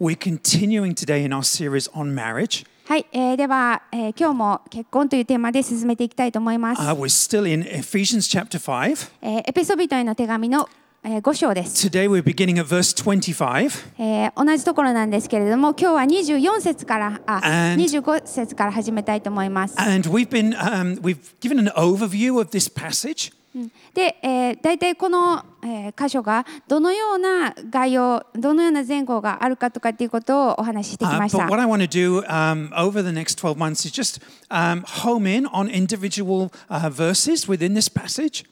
[0.00, 2.66] We're continuing today in our series on marriage.
[2.86, 6.82] はい、えーでは、えー今日も結婚というテーマで進めていきたいと思います。
[6.82, 9.10] Uh, we're still in Ephesians chapter 5.
[9.22, 10.68] えーエペソビトへの手紙の、
[11.02, 13.70] え5章です、 Today we're beginning at verse 25.
[13.98, 17.40] えー同じところなんですけれども、今日は24節からあ
[17.72, 19.80] And- 25節から始めたいと思います。
[19.80, 23.32] And we've been, um, we've given an overview of this passage.
[23.94, 25.52] で、えー、大体この、えー
[25.96, 31.44] 箇所がどのような概要、どのような前後があるかとかっていうことをお話ししてき Uh, まし but た。
[31.48, 35.46] what I want to do um, over the next 12 months is just um, home in
[35.46, 38.44] on individual uh, verses within this passage.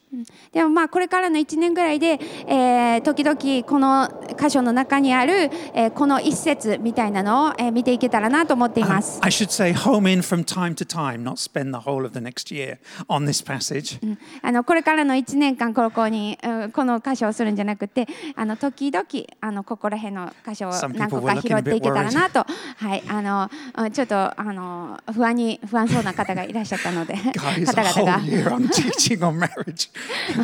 [0.53, 9.19] でもまあこれからの1年ぐらいで、えー時々この箇所の中にある、えーこの一節みたいなのを、えー見ていけたらなと思っています。
[9.23, 12.55] I should say home in from time to time, not spend the whole of the next
[12.55, 12.77] year
[13.09, 13.99] on this passage.
[14.43, 19.07] あのこれからの1年間ここに、うんこの箇所をするんじゃなくてあの時々
[19.41, 22.45] あのここら辺の箇所を何個か拾っていけたらなと、
[22.77, 27.15] はい、あのうんちょっとあの不安に不安そうな方がいらっしゃったので
[27.65, 28.21] 方々が。
[28.21, 29.91] year on teaching on marriage.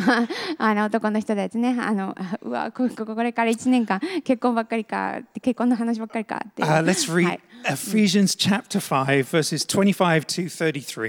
[0.57, 7.97] あの男の人ですねあのうわこここれから1年間結婚ばっかりか結婚の話ばっかりかって Uh, let's は read いエフ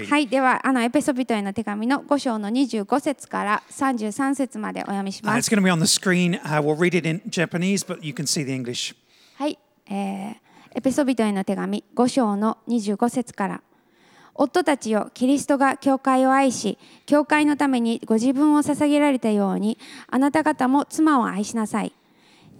[0.05, 0.27] はい。
[0.27, 5.35] ではエペソビトへの手紙の5章の25節から33節までお読みします、
[9.35, 9.57] はい、
[9.89, 10.35] えー、
[10.75, 13.61] エペソビトへの手紙5章の25節から。
[14.33, 19.77] 夫たちよキリストが教会を愛し教会のためにご自分を捧げられたように
[20.07, 21.91] あなた方も妻を愛しなさい。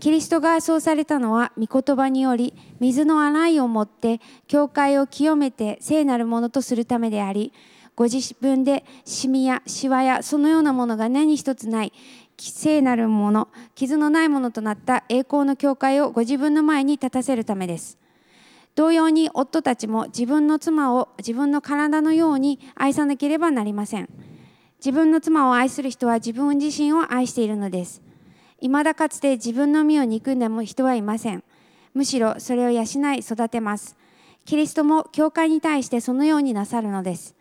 [0.02, 7.54] キリストがそうされたのは御言葉により水の洗いをもって教会を清めて聖なるものとするためであり
[7.96, 11.94] ご自分でシミやシワやそのようなものが何一つない
[12.36, 18.00] 聖なるもの傷のないものとなった栄光の教会をご自分の前に立たせるためです。
[18.74, 24.10] 同様に夫たちも自分の妻を自分の体のように愛さなければなりません。
[24.80, 28.02] 自分の妻を愛する人は自分自身を愛しているのです。
[28.68, 31.44] 未だかつて自分の身を憎んでも人はいません。
[31.94, 33.98] むしろそれを養い育てます。
[34.46, 37.36] キリストも教会に対してそのようになさるのです。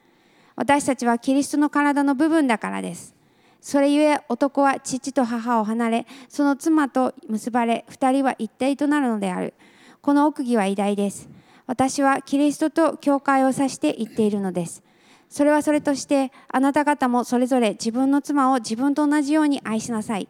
[0.57, 3.15] 私たちはキリストの体の部分だからです。
[3.61, 9.55] それゆえ男は父と母を離れその妻と結ばれ二人は一体となるのである。
[10.01, 11.29] この奥義は偉大です。
[11.67, 14.83] 私はキリストと教会を指して言っているのです。
[15.29, 20.29] それはそれとしてあなた方もそれぞれ自分の妻を自分と同じように愛しなさい。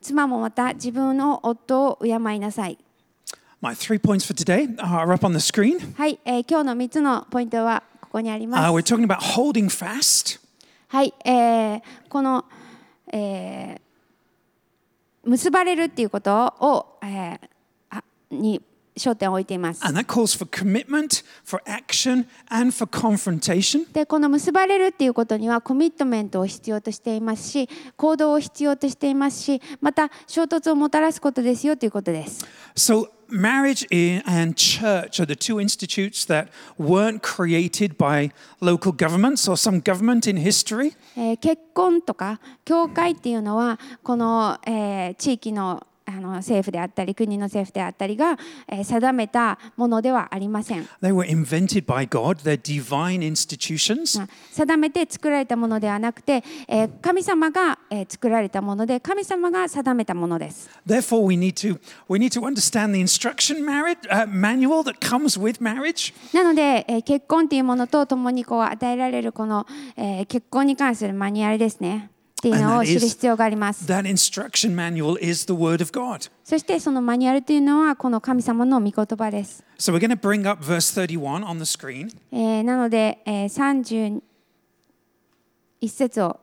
[0.00, 2.78] 妻もまた自分の夫を敬いなさい
[3.60, 5.94] My three points for today are up on the screen.
[5.96, 10.38] はい、えー今日の3つのポイントはここにあります Uh, we're talking about holding fast.
[10.88, 12.44] はい、えーこの、
[13.12, 13.80] えー
[15.24, 17.38] 結ばれるっていうことを、えー
[17.90, 18.62] あに
[18.98, 19.84] 焦点を置いています。
[19.84, 23.90] And that calls for commitment, for action, and for confrontation.
[23.92, 32.46] でこの結ばれるっていうことにはコミットメントを必要としていますし行動を必要としていますしまた衝突をもたらすことですよということです。
[32.76, 33.86] So, marriage
[34.26, 36.48] and church are the two institutes that
[36.78, 40.96] weren't created by local governments or some government in history.
[41.16, 50.88] えー結婚とか教会っていうのはこの、えー地域のあの政府であったり国の政府であったりが、えー定めたものではありません。
[51.02, 54.18] They were invented by God, they're divine institutions.
[54.18, 60.70] まあ定めて作られたものではなくて、えー神様が、えー作られたもので神様が定めたものです。
[60.86, 65.60] Therefore, we need to, we need to understand the instruction marriage, uh, manual that comes with
[65.62, 66.14] marriage.
[66.34, 73.85] なので、えー結婚というものと共にこう与えられるこの、えー結婚に関するマニュアルですねっていうの And を that 知る is- 必要があります。
[73.85, 76.29] That instruction manual is the Word of God.
[76.43, 79.63] そしてそのマニュアルというのはこの神様の御言葉です。
[79.79, 82.09] So we're going to bring up verse 31 on the screen.
[82.31, 84.21] えーなので、えー、
[85.81, 86.39] 31節を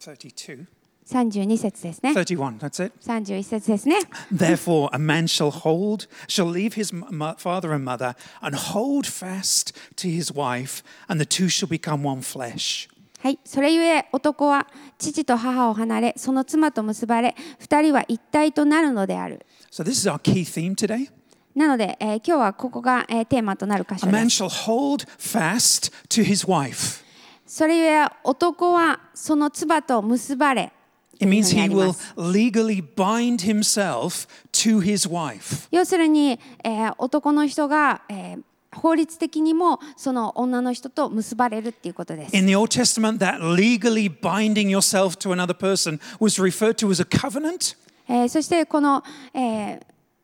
[0.00, 0.66] 32.
[1.06, 2.12] 32節ですね。
[2.12, 2.92] 31, that's it.
[3.02, 3.98] 31節ですね。
[4.34, 9.06] Therefore, a man shall hold, shall leave his m- mo- father and mother, and hold
[9.06, 12.88] fast to his wife, and the two shall become one flesh.
[13.21, 14.65] はい、それゆえ男は
[14.97, 21.11] 父と母を離れその妻と結ばれ二人は一体となるのである So this is our key theme today.
[21.53, 27.03] なので、えー今日はここが、えーテーマとなる箇所 A で man す shall hold fast to his wife.
[27.45, 30.71] それゆえ男はその妻と結ばれ
[31.19, 35.67] It means he will す legally bind himself to his wife.
[35.71, 42.35] 要するに、えー男の人が、えー法律的にもその女の人と結ばれるっていうことです。
[42.37, 47.05] In the Old Testament, that legally binding yourself to another person was referred to as a
[47.05, 47.75] covenant.
[48.07, 49.81] えーそしてこの、えー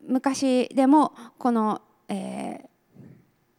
[0.08, 2.68] 昔でもこの、えー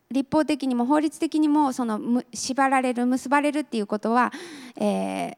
[0.09, 4.33] 立法的にも法律的にもそのむ縛られる結ばれるっていうことは、
[4.77, 5.37] えー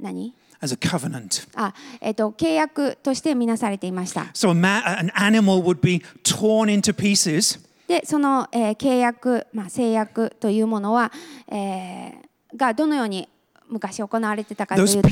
[0.00, 1.48] 何 as a covenant.
[1.56, 4.22] あ、えっと契約として見なされていました。
[4.32, 11.12] So a ma- an animal would be torn into pieces, でその、えー契約、まあ、制約というものは、
[11.48, 13.28] えーがどのように
[13.68, 15.08] 昔行われてたかというと、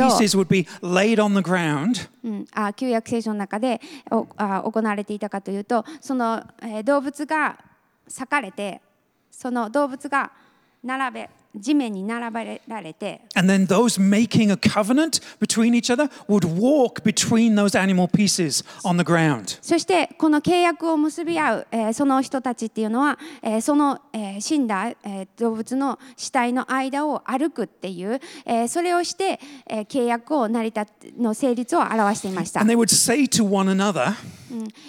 [2.23, 3.81] うん、あ旧約聖書の中で
[4.11, 7.59] おあ行われていたかというとその、えー動物が
[8.07, 8.81] 裂かれて
[9.31, 10.31] その動物が
[10.83, 18.65] 並べ地面に並べられて and then those making a covenant between each other would walk between those animal pieces
[18.85, 19.59] on the ground.
[19.63, 34.15] そしてこの契約を結び合う、えーその人たちっていうのは、えーその、えー死んだ、えー動物の死体の間を歩くっていう、えーそれをして、えー契約を成り立つの成立を表していました And they would say to one another,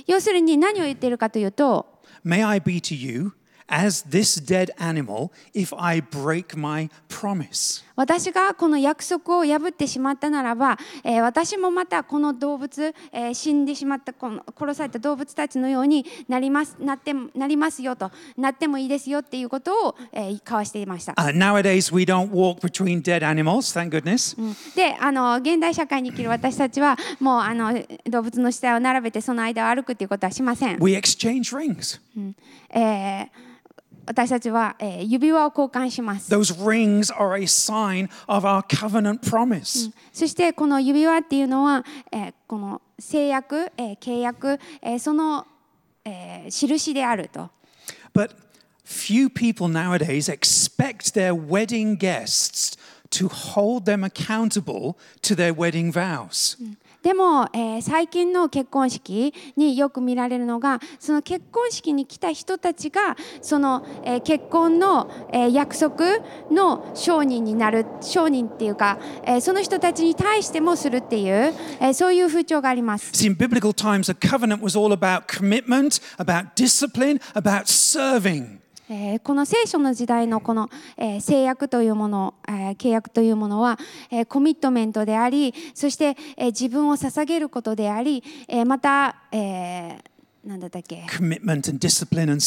[0.07, 1.85] 要するに何を言っているかというと
[2.25, 3.33] May I be to you
[3.67, 7.83] as this dead animal if I break my promise.
[7.95, 21.13] 私がこの約束を破ってしまったならば、えー私もまたこの動物、えー死んでしまったこの殺された動物たちのようになりますなってもなりますよとなってもいいですよっていうことを、えー交わしていました。
[21.13, 24.35] Uh, nowadays, we don't walk between dead animals, thank goodness.
[24.75, 27.73] であの現代社会に生きる私たちはもうあの
[28.09, 30.77] 動物の死体を並べてその間を歩くっていうことはしません。
[30.81, 31.99] We exchange rings.
[32.69, 33.54] えー
[34.05, 36.33] 私たちは、えー指輪を交換します。
[36.33, 39.91] Those rings are a sign of our covenant promise.
[40.13, 45.45] そしてこの指輪っていうのは、えーこの制約、えー契約、えーその、
[46.03, 47.49] えー印であると。
[48.13, 48.31] But
[48.85, 52.77] few people nowadays expect their wedding guests
[53.09, 56.57] to hold them accountable to their wedding vows.
[57.05, 66.03] でも、えー最近の結婚式によく見られるのがその結婚式に来た人たちがその、えー結婚の、えー約束
[66.49, 73.11] の証人になる証人っていうか、えーその人たちに対してもするっていう、えーそういう風潮があります。
[73.11, 78.64] See, in biblical times, a covenant was all about commitment, about discipline, about serving.
[78.89, 83.79] えーこの聖書の時代のこの、えー制約というもの、えー契約というものは、
[84.11, 89.99] えーコミットメントでありそして、えー自分を捧げることであり、えーまた、えー
[90.47, 92.39] なんだったっけ？Commitment and discipline and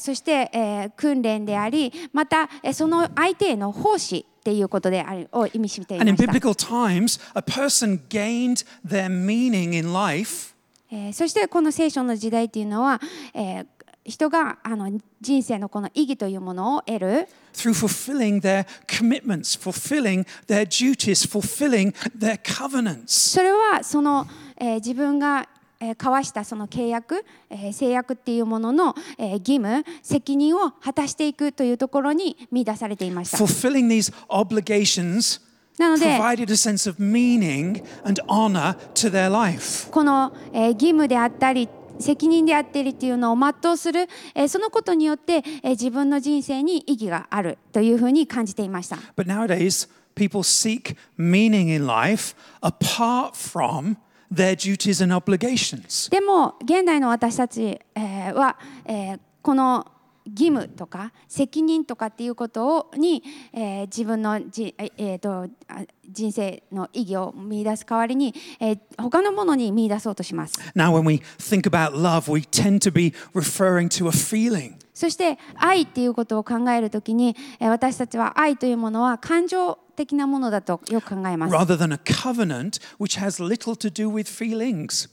[0.00, 6.32] そして、えー訓練でありまた、えーその相手への奉仕っていうことであるを意味していました。
[6.32, 10.52] biblical times, a person gained their meaning in life.
[10.90, 13.00] えーそしてこの聖書の時代っていうのは、
[13.32, 13.66] えー
[14.04, 23.06] 人があの人生のこの意義というものを得る through fulfilling their commitments, fulfilling their duties, fulfilling their covenants.
[23.32, 24.26] それはその、
[24.58, 25.48] えー自分が
[25.80, 35.40] えー交わしたその契約、えー制約っていうものの、えー義務責任を果たしていくというところに見出されていました Fulfilling these obligations
[35.78, 39.90] なので provided a sense of meaning and honor to their life.
[39.90, 41.68] この、えー義務であったり
[41.98, 48.96] 責任であったりっていうのを全うする、えーそのことによって、えー自分の人生に意義があるというふうに感じていました。
[49.16, 53.96] But nowadays, people seek meaning in life apart from
[54.32, 56.10] their duties and obligations.
[56.10, 59.86] でも現代の私たち、えーは、えーこの
[60.26, 63.22] 義務とか責任とかっていうことをに、
[63.52, 70.54] えー自分のじ、ええーとあ人生の意義を見出す代わりに、えー他のものに見出そうとします。
[70.74, 74.74] Now, when we think about love, we tend to be referring to a feeling.
[74.94, 81.54] そして愛っていうことを考えるときに、えー私たちは愛というものは感情的なものだとよく考えます。
[81.54, 85.08] rather than a covenant which has little to do with feelings.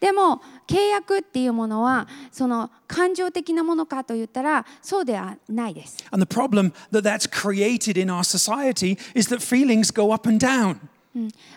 [0.00, 5.98] でも契約っていうものはその感情的なものかと言ったらそうではないです。
[6.10, 10.78] And the problem that that's created in our society is that feelings go up and down.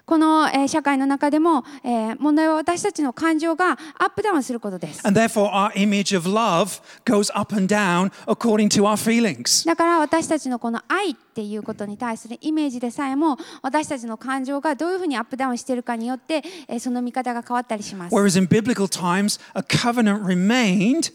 [0.05, 5.05] この、えー社会の中でも、えー問題は私たちの感情がアップダウンすることです。
[5.07, 9.65] And therefore, our image of love goes up and down according to our feelings.
[9.65, 18.15] だから私たちのこの愛っていうことに対するイメージでさえも私たちの感情がどういうふうにアップダウンしているかによって、えーその見方が変わったりします。
[18.15, 21.11] Whereas in biblical times, a covenant remained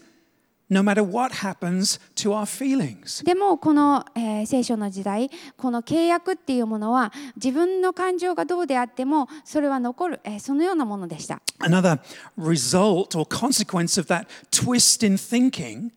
[0.73, 3.23] no matter what happens to our feelings.
[3.23, 11.41] でもこの、えー聖書の時代この契約っていうものは自分の感情がどうであってもそれは残る、えーそのようなものでした。
[11.59, 11.99] Another
[12.37, 15.91] result or consequence of that twist in thinking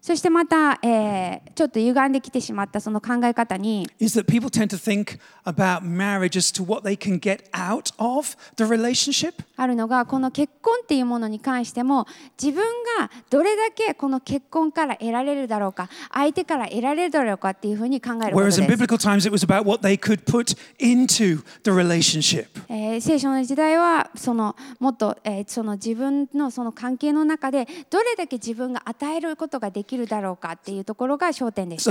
[0.00, 7.44] そしてまた、えーちょっと歪んできてしまったその考え方に is that people tend to think about marriage as to what they can get
[7.52, 9.34] out of the relationship.
[9.56, 12.06] あるのがこの結婚っていうものに関しても
[12.42, 12.64] 自分
[12.98, 18.66] がどれだけこの結婚から得られるだろうか相手から得られるだろうかっていうふうに考えることで Whereas す in。
[18.68, 22.46] biblical times, it was about what they could put into the relationship.
[22.68, 31.90] えー聖書の時代はそのもっと、えーその自分のその関係の中でどれだけ自分が与えることことができるだろうかっていうところが焦点でした。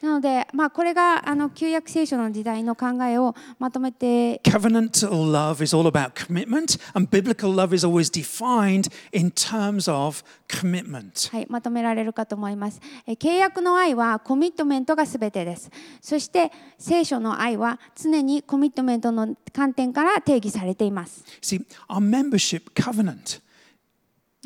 [0.00, 4.40] なので、まあ、これがあの旧約聖書の時代の考えをまとめて。
[11.26, 12.80] thinking はい、まとめられるかと思います。
[13.08, 15.68] 契約の愛はコミットメントがすてです。
[16.00, 21.24] そして、聖書の愛は常にコミットメントの観点から定義されています。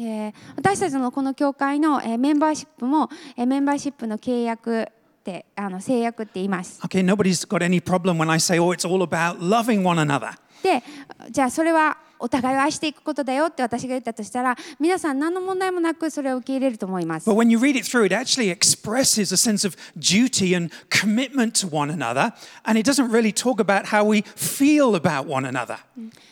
[0.04, 4.86] えー私たちのこの教会の、えーメンバーシップも、えーメンバーシップの契約っ
[5.24, 6.80] てあの制約って言います。
[6.82, 10.30] Okay, nobody's got any problem when I say, oh, it's all about loving one another.
[10.62, 10.82] で
[11.30, 17.28] じゃあそれはお互いを愛していくことだよって私が言ったとしたら皆さん何の問題もなくそれを受け入れると思います。
[17.28, 21.68] But when you read it through, it actually expresses a sense of duty and commitment to
[21.68, 22.32] one another,
[22.64, 25.78] and it doesn't really talk about how we feel about one another.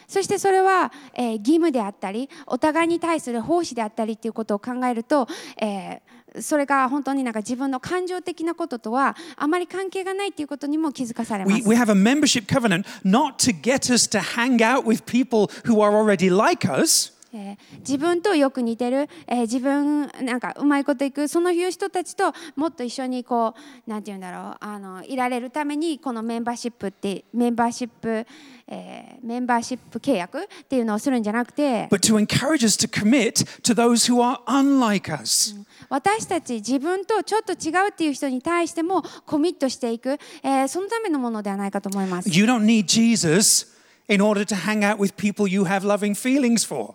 [0.06, 5.26] そしてそれは、えー義務であったりお互いに対する奉仕であったりっていうことを考えると、
[5.60, 6.00] えー
[6.40, 11.68] それが本当になんか自分の感情的なこととはあまり関係がないっていうことにも気づかされま We, す。
[11.68, 15.92] we have a membership covenant not to get us to hang out with people who are
[15.94, 17.12] already like us.
[17.32, 23.54] えー自分とよく似てる、えー自分なんかうまいこといくそのいう人たちともっと一緒にこ
[23.86, 28.26] うなんて言うんだろうあのいられるためにこのメンバーシップってメンバーシップ、
[28.68, 35.54] えーメンバーシップ契約っていうのをするんじゃなくて but to encourage us to commit to those who are unlike us.
[35.88, 42.28] 私たち自分とちょっと違うっていう人に対してもコミットしていく、えーそのためのものではないかと思います。
[42.30, 43.66] You don't need Jesus
[44.08, 46.94] in order to hang out with people you have loving feelings for.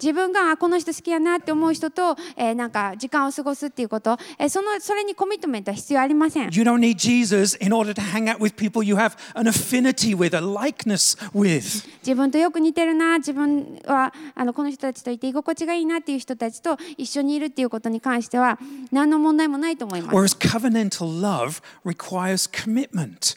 [0.00, 6.50] 自分があこの人好きやなって思う人と、えーなんか時間を過ごすっていうこと、えーそのそれにコミットメントは必要ありません。
[6.52, 10.36] You don't need Jesus in order to hang out with people you have an affinity with,
[10.36, 11.86] a likeness with.
[12.02, 18.58] 自分とよく似てるな自分はあのこの人たちといて居心地がいいなっていう人たちと一緒にいるっていうことに関しては
[18.90, 20.16] 何の問題もないと思います。
[20.16, 23.36] Whereas covenantal love requires commitment.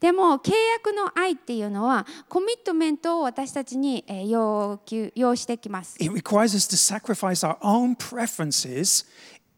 [0.00, 5.96] でも契約の愛っていうのはコミットメントを私たちにえー要求要してきます。
[5.98, 9.06] It requires us to sacrifice our own preferences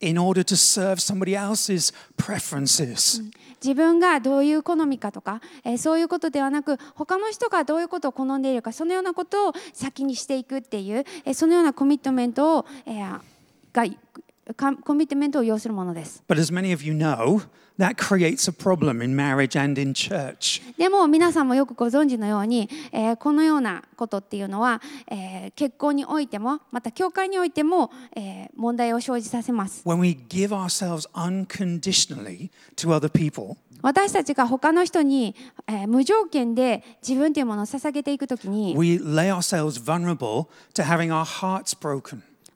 [0.00, 3.22] in order to serve somebody else's preferences.
[3.62, 13.20] 自分がどういう好みかとか、えーそういうことではなく他の人がどういうことを好んでいるかそのようなことを先にしていくっていう、えーそのようなコミットメントを、えー
[13.72, 13.84] が
[14.54, 16.22] かコミットメントを要するものです。
[16.28, 17.42] But as many of you know,
[20.78, 22.70] でも皆さんもよくご存知のように、
[23.18, 24.80] このようなことっていうのは、
[25.54, 27.90] 結婚においてもまた教会においても、
[28.56, 29.82] 問題を生じさせます。
[33.82, 35.36] 私たちが他の人に、
[35.86, 38.74] 無条件で自分というものを捧げていくときに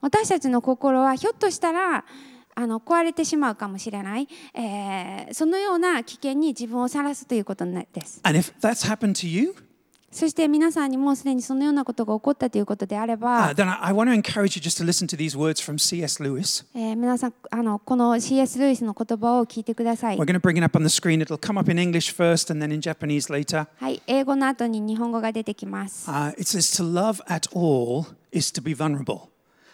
[0.01, 2.05] 私たちの心はひょっとしたら
[2.55, 8.21] あの壊れてしまうかもしれない、えー、そのような危険に自分をさすということです。
[10.13, 13.55] そして皆さんにもうすでにそのようなことが起こったということであれば、
[16.75, 18.59] 皆さんあの、この C.S.
[18.59, 20.19] ルイスの言葉を聞いてください。
[23.79, 26.11] はい英語の後に日本語が出てきます。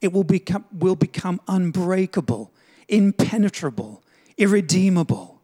[0.00, 2.50] It will become, will become unbreakable,
[2.88, 4.02] impenetrable,
[4.36, 5.40] irredeemable.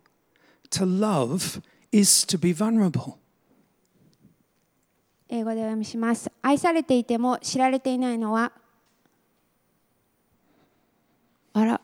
[0.71, 1.61] To love
[1.91, 3.19] is to be vulnerable.
[5.29, 6.31] 英語でお読みします。
[6.43, 8.53] 愛されていても知られていないのは、
[11.55, 11.81] あら、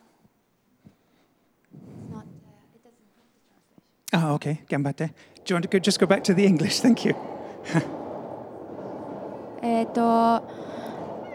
[4.11, 4.65] Oh, okay.
[4.67, 5.13] Gambate.
[5.45, 6.81] Do you want to go, just go back to the English?
[6.81, 7.15] Thank you.
[9.61, 10.41] えっ、と、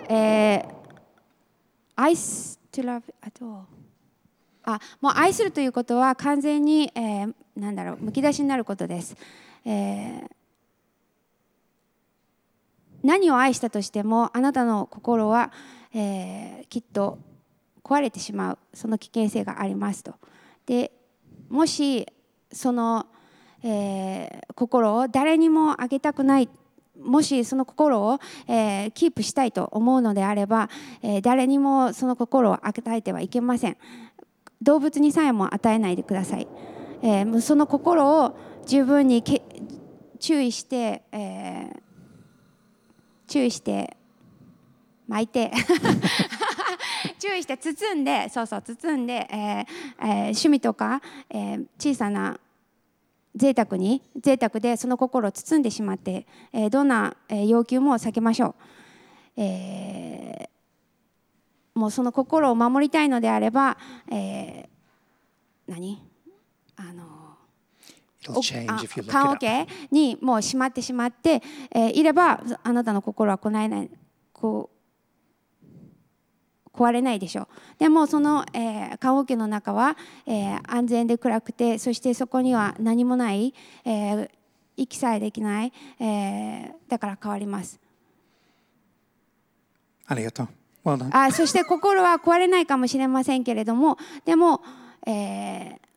[0.08, 0.67] えー
[2.01, 3.63] 愛す to love at all
[4.63, 9.18] あもう愛するということは完全に、えーなんだろうむき出しになることです、
[9.65, 10.29] えー
[13.01, 15.51] 何を愛したとしてもあなたの心は、
[15.94, 17.18] えーきっと
[17.84, 20.13] 壊れてしまうその危険性がありますと。
[20.65, 20.91] で
[21.50, 22.08] もし
[22.51, 23.08] その、
[23.63, 26.50] えー心を誰にもあげたくない
[27.03, 30.70] もしその心を、えーキープしたいと思うのであれば、
[31.01, 33.77] えー誰にもその心を与えてはいけません。
[34.62, 36.48] 動物にさえも与えないでください、
[37.01, 39.41] えーその心を十分にけ
[40.20, 41.79] 注意して、えー
[43.27, 43.96] 注意して
[45.08, 45.51] 巻いて
[47.20, 52.39] 注意して包んでそうそう包んで、えーえー趣味とか、えー小さな
[53.39, 58.48] 贅沢に贅沢でその心を包んでしまって、えーどんな、えー要求も避けましょ
[59.38, 60.50] う、えー
[61.79, 63.77] もうその心を守りたいのであれば、
[64.12, 66.03] えー何？
[66.75, 67.03] あの
[69.08, 71.41] 棺桶.にもうしまってしまって、
[71.74, 73.89] えーいればあなたの心はこないない
[74.34, 74.78] こう
[76.79, 84.29] 壊れないでしょうでもその、えー、棺桶の中は、えー安全で暗くてそしてそこには何もない、えー
[84.77, 87.81] 息さえできない、えーだから変わります
[90.07, 90.48] ありがとう。
[90.86, 91.09] Well.
[91.12, 94.62] あそして心は壊れないかもしれませんけれどもでも、
[95.05, 95.89] えー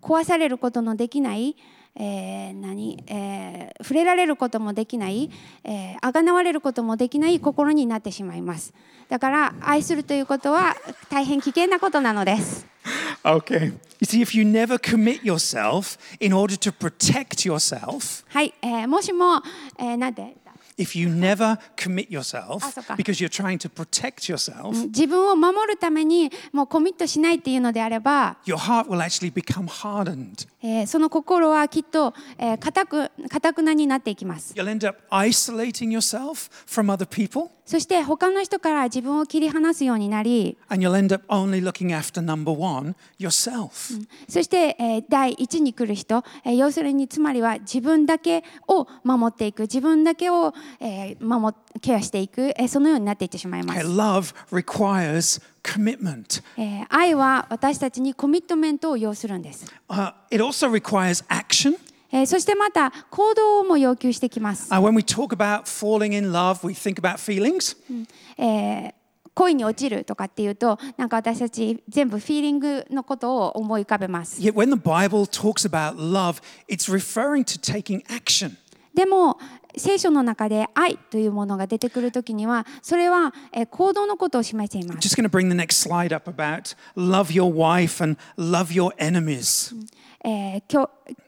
[0.00, 1.56] 壊されることのできない、
[1.94, 3.02] えー何？
[3.06, 5.30] えー触れられることもできない、
[5.64, 8.74] えー、贖われることもできない心になってしまいます。
[9.08, 10.76] だから愛するということは
[11.08, 12.66] 大変危険なことなのです。
[13.24, 13.72] Okay.
[14.00, 19.42] You see, if you never commit yourself in order to protect yourself, はい、えーもしも、
[19.78, 20.36] えーなんて
[20.77, 22.93] if you never commit yourself あ、そっか。
[22.95, 30.47] because you're trying to protect yourself, 自分を守るためにもうコミットしないっていうのであれば your heart will actually become hardened.
[30.61, 41.62] えーその心はきっと、えー、固く固くなになっていきます You'll end up isolating yourself from other people, そして他の人から自分を切り離すようになり and you'll end up only
[41.62, 43.94] looking after number one, yourself.
[44.26, 56.42] そして、えー第一に来る人、えー要するにつまりは自分だけを守っていく自分だけを、えー守っケアしていく、えーそのようになっていってしまいま Okay, す、love requires commitment.
[56.56, 61.76] えー愛は私たちにコミットメントを要するんです、Uh, it also requires action.
[62.10, 64.72] え、そしてまた行動をも要求してきます。
[69.38, 74.42] 恋に落ちるとかっていうと、なんか私たち全部フィーリングのことを思い浮かべます。
[78.94, 79.38] でも、
[79.76, 85.08] 聖書の中で愛というものが出てくるときには、それは、えー、行動のことを示しています。
[85.08, 89.72] just gonna bring the next slide up about love your wife and love your enemies.、
[90.24, 91.27] え今日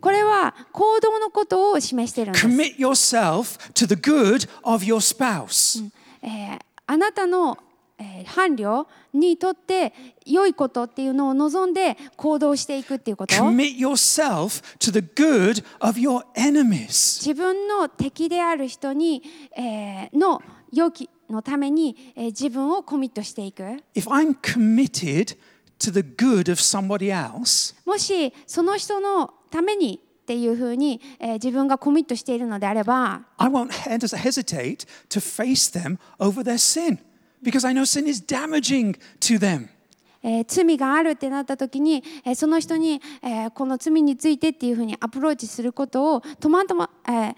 [0.00, 2.46] これは行動のことを示しているんです。
[2.46, 5.84] Commit yourself to the good of your spouse.
[6.22, 7.56] えーあなたの、
[7.98, 9.92] えー伴侶にとって
[10.26, 13.34] 良いことっていうのを望んで行動していくっていうこと。
[13.34, 17.24] Commit yourself to the good of your enemies.
[17.26, 19.22] 自分の敵である人に、
[19.56, 23.62] えーの良きのために、えー自分をコミットしていく
[23.94, 25.36] If I'm committed
[25.78, 36.42] to the good of somebody else, もしその人のためにっていうふうに、えー自分がコミットしているのであれば I won't hes- hesitate to face them over
[36.42, 36.98] their sin
[37.42, 39.68] because I know sin is damaging to them.
[40.22, 47.34] えー罪があるってなった時に、えーその人に、えーこの罪についてっていうふうにアプローチすることをとまとま、えー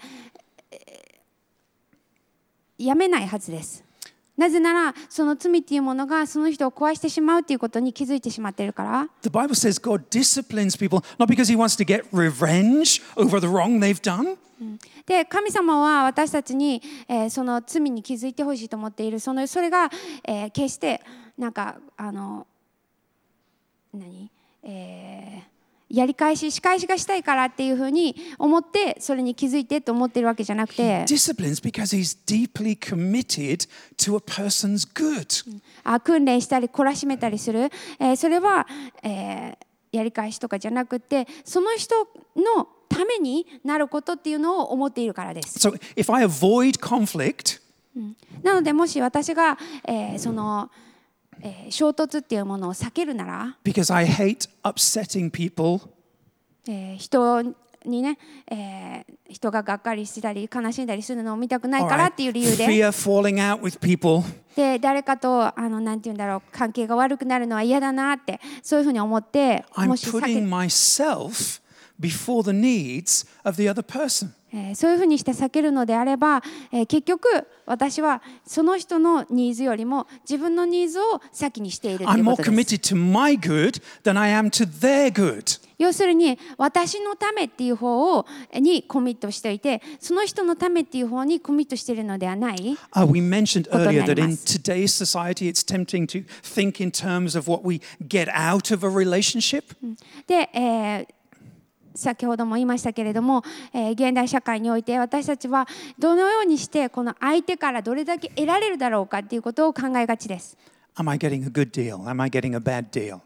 [2.79, 3.83] やめないはずです。
[4.37, 9.09] なぜならその罪っていうものがその人を壊してしまうっていうことに気づいてしまっているから。
[9.23, 13.79] The Bible says God disciplines people not because he wants to get revenge over the wrong
[13.79, 14.37] they've done,
[15.05, 19.19] で神様は私たちに、えーその罪に気づいてほしいと思っている。
[19.19, 19.89] そのそれが、
[20.23, 21.01] えー決して
[21.37, 22.45] なんかあの
[23.93, 24.29] 何、
[24.63, 25.56] えー
[25.89, 35.45] やり返し仕返しがしたいからっていうふうに思ってそれに気づいてと思ってるわけじゃなくて disciplines because he's deeply committed to a person's good.
[35.83, 37.69] あ訓練したり懲らしめたりする、
[37.99, 38.67] えーそれは、
[39.03, 41.95] えーやり返しとかじゃなくてその人
[42.35, 45.57] のためになることっていうのを思っているからです。
[45.57, 47.61] So if I avoid conflict,
[48.43, 50.69] なのでもし私が、えーその、
[51.41, 55.81] えー衝突っていうものを避けるなら、because I hate upsetting people,
[56.67, 57.41] えー人
[57.85, 58.17] にね、
[58.49, 62.65] えー人ががっかりしたり悲しんだりするのを見たくないからっていう理由で。
[62.65, 64.23] Fear falling out with people,
[64.55, 71.61] で誰かとあのなんて言うんだろう関係が悪くなるのは嫌だなってそういうふうに思って I'm putting myself
[71.99, 74.29] before the needs of the other person.
[74.53, 77.27] えーそういうふうにして避けるのであれば、えー結局
[77.65, 85.59] 私はその人のニーズよりも自分のニーズを先にしているという more ことです committed to my good than I am to their good.
[85.77, 96.81] 要するに私のためっていう方をにコミットしておいてその人のためっていう方にコミットしているのではない Uh, we mentioned earlier な that り in today's society it's tempting to think
[96.81, 99.63] in terms of what we get out of a relationship.
[100.25, 101.16] で、えー
[101.97, 110.57] 先ほども言いましたけれども、えー現代社会において私たちはどのようにしてこの相手からどれだけ得られるだろうかっていうことを考えがちです。
[110.95, 111.97] Am I getting a good deal?
[112.07, 113.19] Am I getting a bad deal?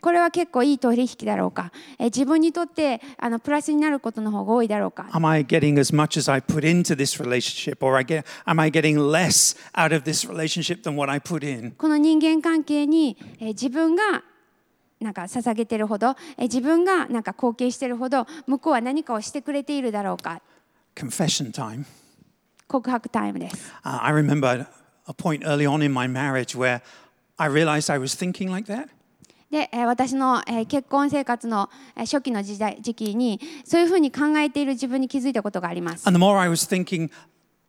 [0.00, 8.24] これは結構いい取引だろうか、えー自分にとってあのプラスになることの方が多いだろうか Am I getting as much as I put into this relationship, or I get,
[8.46, 11.70] am I getting less out of this relationship than what I put in?
[11.72, 14.24] この人間関係に、えー自分が
[15.00, 20.40] なんか捧げてるほど、えー自分がなんか貢献してるほど向こうは何かをしてくれているだろうか
[20.94, 21.84] Confession time.
[22.68, 23.72] 告白タイムです。
[23.84, 24.66] Uh, I remember
[25.06, 26.80] a point early on in my marriage where
[27.36, 28.88] I realized I was thinking like that.
[29.50, 36.06] で、えー私の、えー結婚生活のえー初期の時代時期にそういうふうに考えている自分に気づいたことがあります。
[36.08, 37.10] And the more I was thinking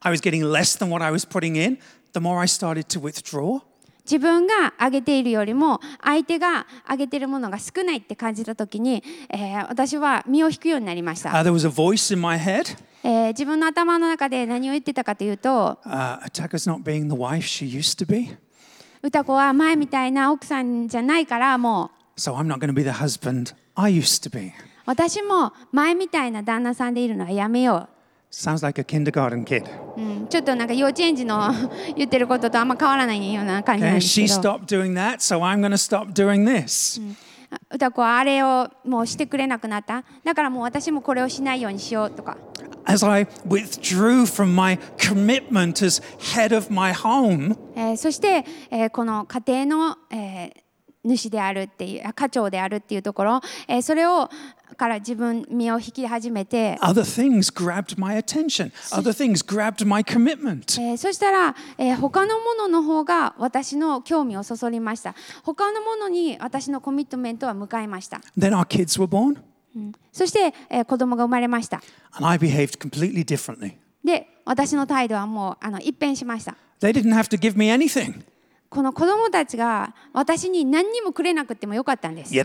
[0.01, 1.79] I was getting less than what I was putting in,
[2.13, 3.61] the more I started to withdraw.
[4.05, 12.77] 自分が上げているよりも相手が上げているものが少ないって感じた時に、えー私は身を引くようになりました、Uh, there was a voice in my head.
[13.03, 16.19] えー自分の頭の中で何を言ってたかというと Uh,
[19.01, 24.53] 歌子は前みたいな奥さんじゃないからもう so I'm not going to be the husband I used to be.
[24.85, 27.89] 私も前みたいな旦那さんでいるのはやめよ
[28.31, 29.63] Sounds like a kindergarten kid.
[29.97, 31.51] う、うん、ちょっとなんか幼稚園児の
[31.95, 37.01] 言ってることとあんま変わらないような感じなんですけ she ど stopped doing that, so I'm going to stop doing this.
[37.71, 40.03] 歌子はあれをもうしてくれなくなった。
[40.23, 42.37] だからもう私もこれをしないようにしようとか。
[42.85, 46.01] As I withdrew from my commitment as
[46.35, 50.65] head of my home, えーそして、えーこの家庭の、えー
[51.07, 54.29] 主であるっていうあ家長であるっていうところ、えーそれを
[54.75, 58.71] から自分身を引き始めて、other things grabbed my attention.
[58.91, 60.81] Other things grabbed my commitment.
[60.81, 69.37] えーそしたら、えー他のものの方が私の興味をそそりました他のものに私のコミットメントは向かいました、Then our kids were born,
[70.11, 71.81] そして、えー子供が生まれました
[72.13, 73.73] and I behaved completely differently.
[74.03, 78.23] で私の態度はもうあの一変しました They didn't have to give me anything,
[78.75, 82.35] この子供たちが私に何にもくれなくてもよかったんです。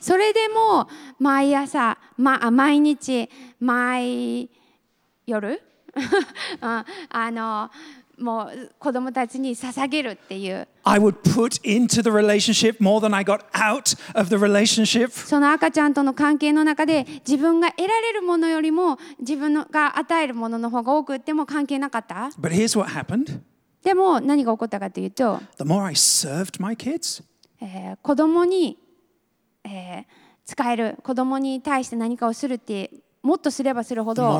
[0.00, 0.88] それでも
[1.20, 4.50] 毎朝、ま、毎日、毎
[5.26, 5.62] 夜,
[6.60, 6.84] あ
[7.30, 7.70] の、
[8.20, 10.68] もう子供たちに捧げるっていう。
[15.10, 22.30] その赤ちゃんとの関係の中で自分が得られるものよりも自分が与えるものの方が多くても関係なかった？
[23.82, 25.40] でも何が起こったかというと、
[28.02, 28.78] 子供に、
[30.44, 32.90] 使える子供に対して何かをするっていう。
[33.30, 34.32] もっとすればするほど私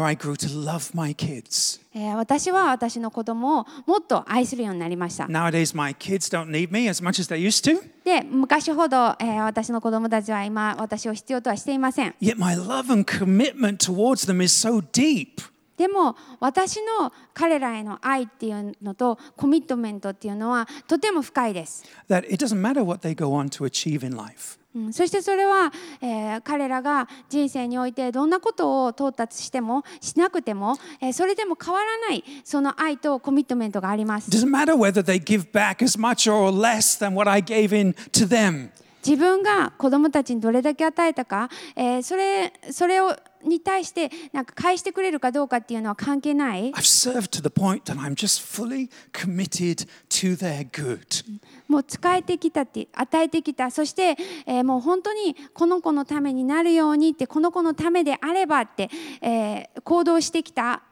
[2.51, 5.27] は私の子供をもっと愛するようになりました。
[5.27, 12.17] Nowadays, my kids don't need me as much as they used to, で昔ほど、えー私の子供たちは今私を必要とはしていません。
[12.21, 15.29] yet my love and commitment towards them is so deep.
[15.77, 21.85] でも私の彼らへの愛っていうのとコミットメントっていうのはとても深いです。
[22.09, 24.59] that it doesn't matter what they go on to achieve in life.
[24.75, 34.37] うんそしてそれは、えー彼らが人生においてどんなことを到達してもしなくても、えーそれでも変わらないその愛とコミットメントがあります It。
[34.37, 38.27] doesn't matter whether they give back as much or less than what I gave in to
[38.29, 38.71] them.
[39.05, 51.41] 自分が子供たちにどれだけ与えたか、えーそれそれをに対してなんか返してくれるかどうかっていうのは関係ない？I've served to the point that I'm just fully committed to their good.
[51.69, 58.91] もう使えてきたって与えてきたそして、えーもう本当にこの子のためになるようにってこの子のためであればって、
[59.23, 60.83] えー行動してきた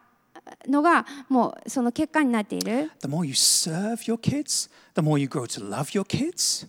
[0.66, 2.90] のがもうその結果になっている。
[3.00, 6.66] The more you serve your kids, the more you grow to love your kids,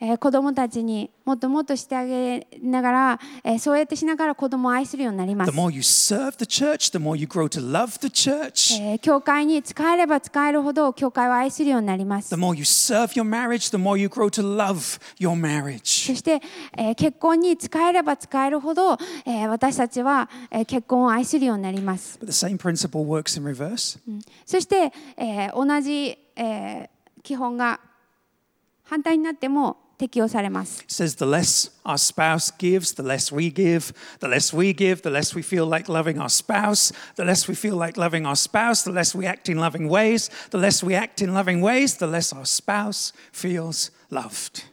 [0.00, 5.56] えー子供たちにもっともっとしてあげながら、えーそうやってしながら子供を愛するようになりま the す。
[5.56, 8.82] more you serve the church, the more you grow to love the church.
[8.82, 12.40] えー教会に使えれば使えるほど教会を愛するようになります The。
[12.40, 16.08] more you serve your marriage, the more you grow to love your marriage.
[16.08, 16.40] そして、
[16.76, 22.18] えー結婚に使えれば使えるほど、えー私たちは、えー結婚を愛するようになります。
[22.20, 23.98] But the same principle works in reverse.
[24.46, 26.91] そして、えー同じ、えー
[27.22, 27.80] 基本が
[28.84, 30.84] 反対になっても適用されます。
[30.88, 33.94] Says the less our spouse gives, the less we give.
[34.18, 36.92] The less we give, the less we feel like loving our spouse.
[37.16, 40.28] The less we feel like loving our spouse, the less we act in loving ways.
[40.50, 44.64] The less we act in loving ways, the less our spouse feels loved.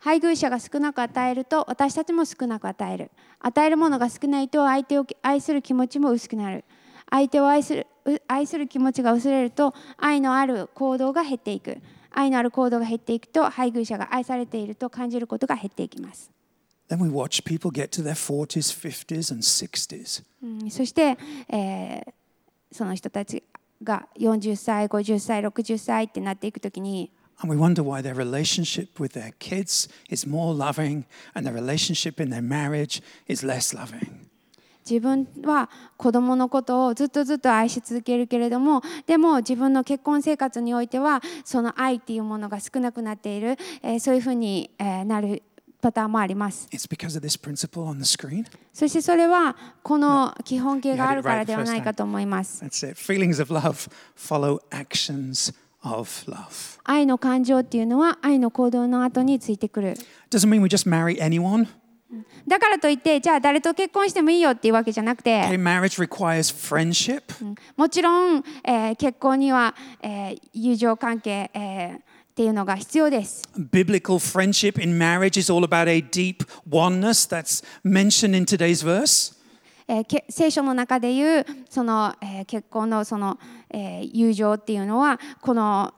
[0.00, 6.64] 配偶者が少なく与えると私たちも少なく与える与えるものが少ないと相手を愛する気持ちも薄くなる
[7.12, 11.76] 相手を愛するう愛する気持ちが薄れると愛のある行動が減っていく
[12.10, 16.30] 愛のある行動が減っていくと配偶者が愛されていると感じることが減っていきます、
[16.88, 20.24] Then we watch people get to their 40s, 50s, and 60s.
[20.42, 21.16] うんそして、
[21.48, 22.12] えー
[22.72, 23.42] その人たち
[23.82, 32.22] が40歳50歳60歳ってなっていくときに And we wonder why their relationship with their kids is more loving and their relationship
[32.22, 34.31] in their marriage is less loving.
[34.88, 45.42] 自分は子供のことをずっとずっと愛し続けるけれどもでも自分の結婚生活においてはその愛っていうものが少なくなっている、えーそういうふうに、えーなる
[45.82, 46.68] パターンもあります。
[46.70, 46.78] そ
[48.88, 52.64] してそれはこの基本形があるからではないかと思います。
[56.84, 59.96] 愛の感情っていうのは愛の行動の後についてくる。
[60.30, 61.66] Doesn't mean we just marry anyone.
[62.46, 67.22] だからといってじゃあ誰と結婚してもいいよっていうわけじゃなくて Okay, marriage requires friendship.
[67.76, 73.42] もちろん、えー結婚には、えー友情関係、えーっていうのが必要です。
[73.58, 79.34] Biblical friendship in marriage is all about a deep oneness that's mentioned in today's verse.
[79.88, 83.38] えーけ聖書の中でいうその、えー結婚のその、
[83.70, 85.92] えー友情っていうのはこの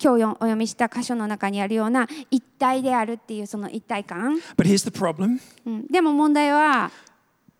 [0.00, 6.90] 今日よお読みした箇所の中にあるような一体であるっていうその一体感、But here's the problem うんでも問題は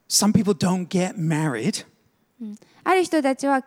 [0.08, 1.86] some people don't get married
[2.84, 3.64] ある人たちは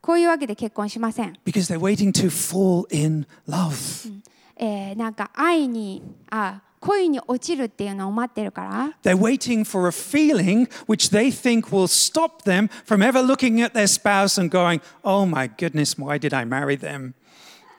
[0.00, 4.10] こういうわけで結婚しません、because they're waiting to fall in love.
[4.56, 13.60] えーなんか愛にあ恋に落ちるっていうのを待ってるから They're waiting for a feeling which they think will stop them from ever looking
[13.60, 17.14] at their spouse and going, oh my goodness, why did I marry them?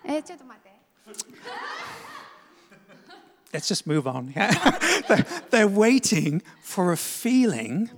[0.05, 0.75] えーちょっと待って
[3.53, 4.33] Let's just move on.
[4.35, 7.89] they're, they're waiting for a feeling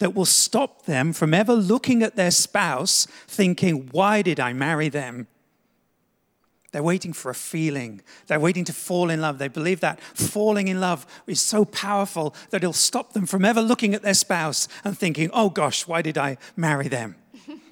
[0.00, 4.90] that will stop them from ever looking at their spouse thinking, why did I marry
[4.90, 5.28] them?
[6.72, 8.02] They're waiting for a feeling.
[8.26, 9.38] They're waiting to fall in love.
[9.38, 13.62] They believe that falling in love is so powerful that it'll stop them from ever
[13.62, 17.14] looking at their spouse and thinking, oh gosh, why did I marry them?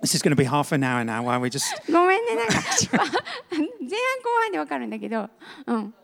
[0.00, 2.54] this is going to be half an hour now while we just ごめんねなんか。
[2.90, 5.28] 前半後半でわかるんだけど。
[5.66, 5.94] うん。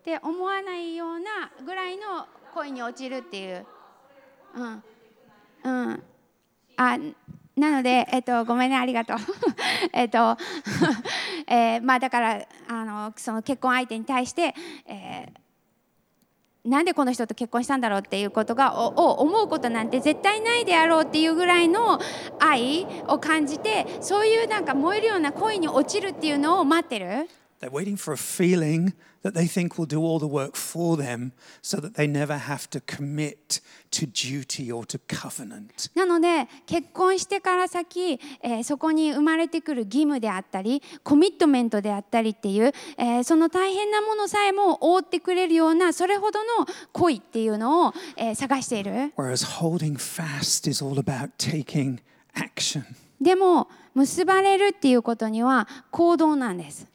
[0.00, 3.66] って思わないようなぐらいの恋に落ちるっていう。
[4.54, 4.84] うん。
[5.64, 6.02] うん。
[6.76, 6.98] あ
[7.56, 9.16] なので、えっと、ごめんねありがとう。
[9.92, 10.36] えっと、
[11.46, 14.54] えーまあだからあのその結婚相手に対して、
[14.86, 15.44] えー
[16.64, 22.00] なんでこの人と結婚したんだろうっていうことがを思うことなんて絶対ないであろうっていうぐらいの
[22.40, 27.28] 愛を感じてそういうなんか燃えるような恋に落ちるっていうのを待ってる。
[27.64, 31.80] They're waiting for a feeling that they think will do all the work for them so
[31.80, 35.90] that they never have to commit to duty or to covenant.
[35.94, 52.00] なので結婚してから先、えーそこに生まれてくる義務であったりコミットメントであったりっていう、えーその大変なものさえも覆ってくれるようなそれほどの恋っていうのを、えー探している Whereas holding fast is all about taking
[52.34, 52.84] action.
[53.22, 56.86] でも結ばれるっていうことには行動なんです、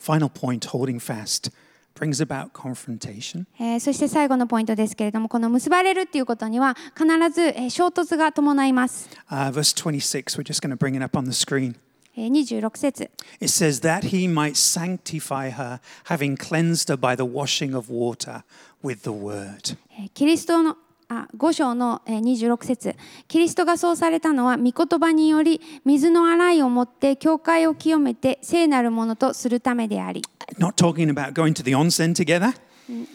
[0.00, 1.50] Final point holding fast
[1.94, 3.44] brings about confrontation.
[3.58, 11.74] えーそして最後のポイントですけれどもこの結ばれるっていうことには必ず、えー衝突が伴います、Uh, verse 26, we're just going to bring it up on the screen.
[12.16, 13.10] えー26節
[13.40, 18.42] It says, That he might sanctify her, having cleansed her by the washing of water
[18.82, 19.76] with the word.
[19.98, 20.76] えーキリストの
[21.12, 22.94] あ5章のえー26節。
[23.26, 30.22] キリストがそうされたのは御言葉により水の洗いをもって教会を清めて聖なるものとするためであり、
[30.58, 32.54] Not talking about going to the onsen together?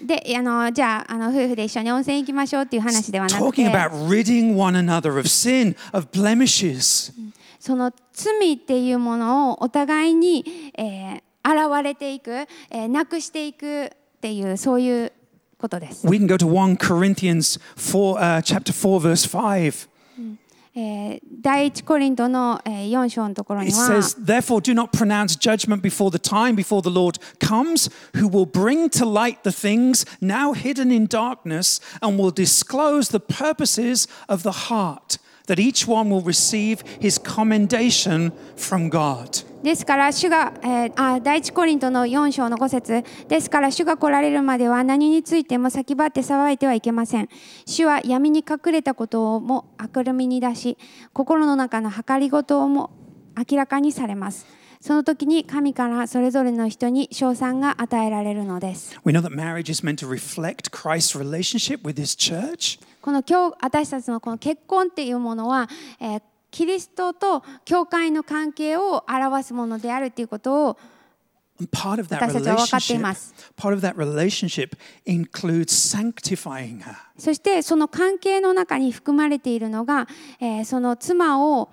[0.05, 7.13] であのじゃああの夫婦で一緒に温泉行きましょうっていう話ではなく Talking て about ridding one another of sin, of blemishes.
[7.59, 10.43] その罪っていうものをお互いに、
[10.77, 12.31] えー現れていく、
[12.71, 15.11] えーなくしていくっていうそういう
[15.64, 16.06] ことです。
[16.06, 19.88] We can go to 1 Corinthians 4, uh, chapter 4, verse 5.
[20.76, 27.18] えー第一コリントの、えー4章のところに It は says, Therefore, do not pronounce judgment before the time, before the Lord
[27.40, 33.08] comes, who will bring to light the things now hidden in darkness and will disclose
[33.10, 39.45] the purposes of the heart, That each one will receive his commendation from God.
[39.63, 43.03] ですから主が、えーあ第一コリントの4章の5節。
[43.27, 47.29] ですから主が来られるまでは何についても先張って騒いではいけません。
[47.65, 50.77] 主は闇に隠れたことをも明るみに出し
[51.13, 52.91] 心の中の計りごとをも
[53.35, 54.45] 明らかにされます。
[54.85, 58.95] その時に神からそれぞれの人に賞賛が与えられるのです。
[63.01, 65.67] この今日私たちのこの結婚っていうものは、
[65.99, 66.21] え、
[66.51, 70.77] キリストと教会の関係を表すものであるということを
[71.57, 73.33] 私たちは分かっています。
[77.17, 80.07] そしてその関係の中に含まれているのが、
[80.39, 81.71] え、その妻を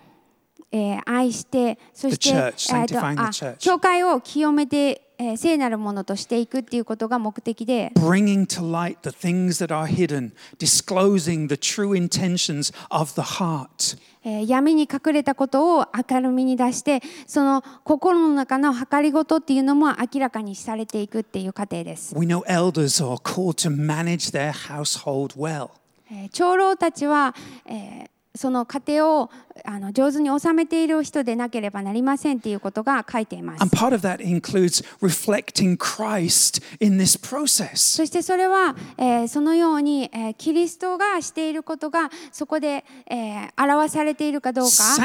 [0.74, 13.20] えー愛してそして.教会を清めて、えー聖なるものとしていくっていうことが目的で bringing to light the things that are hidden, disclosing the true intentions of the
[13.20, 13.98] heart.
[14.24, 22.14] えー闇に隠れたことを明るみに出してその心の中の計りごとっていうのも明らかにされていくっていう過程です。
[22.18, 25.70] We know elders are called to manage their household well.
[26.10, 27.34] えー長老たちは、
[27.66, 29.30] えーその家庭を
[29.64, 33.76] あの上手に収めている人でなければなりませんっていうことが書いています And。
[33.76, 37.76] part of that includes reflecting Christ in this process.
[37.76, 44.96] そしてそれは、えーそのように、えーキリストがしていることがそこで、えー表されているかどうか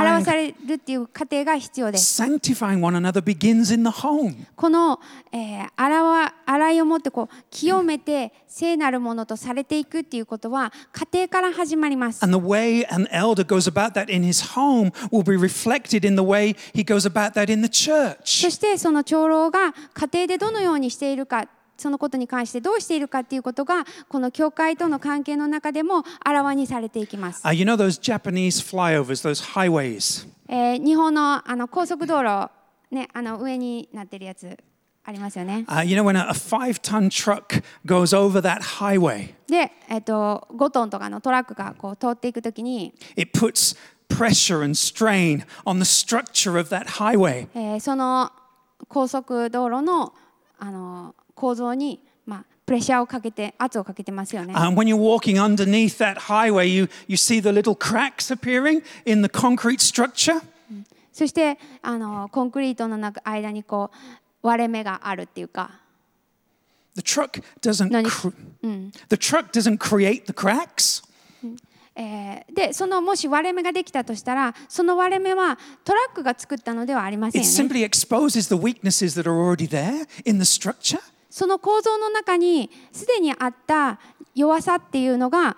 [0.00, 2.22] 表されるっていう過程が必要です。
[2.22, 4.34] Sanctifying one another begins in the home.
[4.54, 5.00] この、
[5.32, 12.22] えー、洗洗いをもってこう清めて聖なるものとされていくっていうことは家庭から始まります。
[12.24, 16.22] And the way an elder goes about that in his home will be reflected in the
[16.22, 18.50] way he goes about that in the そ church.
[18.50, 27.44] してその長老が家庭でどのようにしているかそのことに関してどうしているかっていうことがこの教会との関係の中でもあらわにされていきます。
[27.44, 30.26] Uh, you know those Japanese flyovers, those highways?
[30.48, 32.50] えー日本のあの高速道路、
[32.90, 34.56] ね、あの上になってるやつ
[35.06, 35.64] ありますよね。
[35.68, 43.76] Uh, you know, when a, a five ton truck goes over that highway, で、えっと5トンとかのトラックがこう通っていくときに、it puts
[44.08, 47.48] pressure and strain on the structure of that highway.
[47.54, 48.32] えーその
[48.88, 50.12] 高速道路の
[50.58, 54.54] あの構造に、まあ、プレッシャーをかけて圧をかけてますよね。
[54.56, 59.28] And when you're walking underneath that highway, you, you see the little cracks appearing in the
[59.28, 60.42] concrete structure.
[61.12, 63.96] そしてあのコンクリートの中間にこう
[64.44, 65.70] 割れ目があるっていうか。
[72.72, 77.42] そのもし割れ目ができたとしたらその割れ目はトラックが作ったのではありません、
[81.30, 83.98] その構造の中にすでにあった
[84.34, 85.56] 弱さっていうのが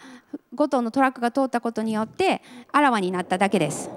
[0.54, 3.90] 5トのトラックが通ったことによってあらわになっただけです。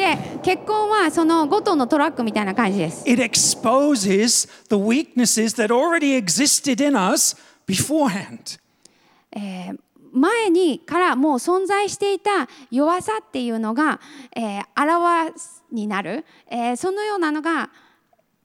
[0.00, 3.08] で結婚はその5トンのトラックみたいな感じです。
[3.08, 7.36] It exposes the weaknesses that already existed in us
[7.66, 8.58] beforehand.
[9.32, 9.78] えー
[10.12, 14.00] 前にからもう存在していた弱さっていうのが、
[14.34, 15.30] えー、あらわ
[15.70, 17.70] になる、えーそのようなのが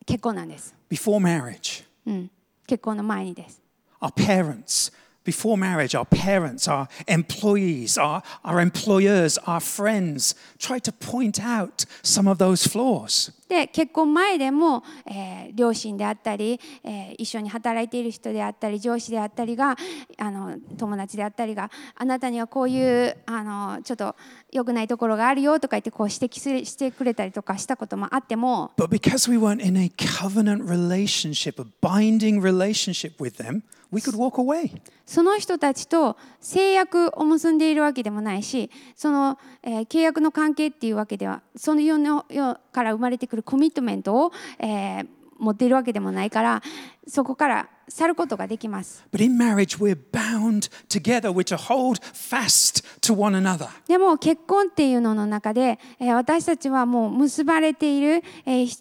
[0.05, 0.75] 結婚なんです。
[0.91, 2.31] Before marriage, うん、
[2.67, 3.65] 結婚の前にです。
[3.99, 4.93] our parents,
[5.25, 11.83] before marriage, our parents, our employees, our, our employers, our friends try to point out
[12.01, 13.31] some of those flaws.
[13.47, 19.77] で結婚前でも、えー両親であったり、えー一緒に働いている人であったり上司であったりが
[20.17, 24.15] あの友達であったりがあなたにはこういうあのちょっと
[24.51, 34.17] 良くないところがあるよとか言ってこう指摘するしてくれたりとかしたこともあっても But because we weren't in a covenant relationship, a binding relationship with them, we could
[34.17, 34.71] walk away.
[35.05, 45.07] その人たちと制約を結んでいるわけでもないしその、えー契約の関係っていうわけではその世の世から生まれてくるコミットメントを、えー
[45.37, 46.63] 持っているわけでもないから
[47.07, 49.05] そこから去ることができます。
[49.11, 51.29] But in marriage, we're bound together.
[51.29, 53.67] We're to hold fast to one another.
[53.87, 58.77] でも結婚っていうのの中で、えー私たちはもう結ばれている、えーひ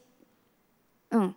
[1.11, 1.37] うん、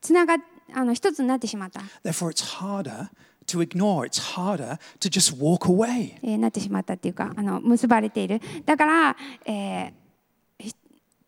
[0.00, 0.36] つなが
[0.74, 3.08] あの一つになってしまった、Therefore, it's harder
[3.46, 6.18] to ignore, it's harder to just walk away.
[6.22, 9.16] えーなってしまったっていうかあの結ばれているだから、
[9.46, 9.94] えーひ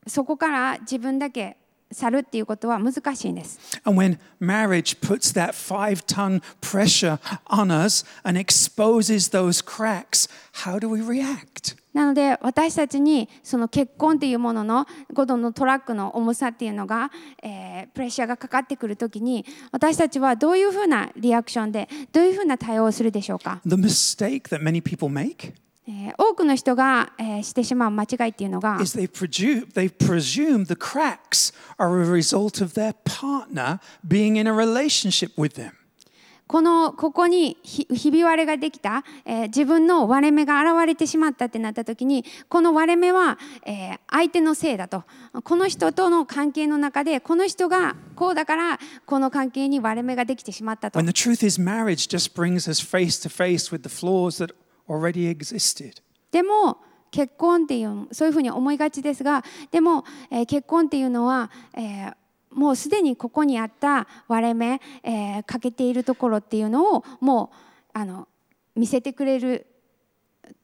[0.07, 1.57] そこから自分だけ
[1.93, 3.81] 去るっていうことは難しいんです。
[3.85, 10.29] And when marriage puts that five ton pressure on us and exposes those cracks,
[10.65, 11.77] how do we react?
[11.93, 17.11] なので私たちにその結婚っていうものの5度のトラックの重さっていうのが、
[17.43, 25.53] えープレッシャーがかかってくるときに私たちはどういうふうなリアクションでどういうふうな対応をするでしょうか、The mistake that many people make?
[25.53, 25.64] えー
[26.17, 27.13] 多くの人が
[27.43, 28.79] してしまう間違いというのが
[36.47, 45.05] この、ここにひ,ひび割れができた、えー、自分の割れ目が現れてしまったってなったときに、この割れ目は、えー、相手のせいだと、
[45.43, 50.99] この人との関係の中で、この人がこうだから、この関係に割れ目ができてしまったと。
[51.01, 51.07] When
[54.89, 56.03] already existed.
[56.31, 56.79] でも
[57.11, 62.15] 結婚っていうそういうふうに思いがちですがでも、えー結婚っていうのは、えー
[62.51, 67.57] もうすでにここにあった割れ目、えー欠けているところっていうのをもう
[67.93, 68.29] あの
[68.77, 69.67] 見せてくれる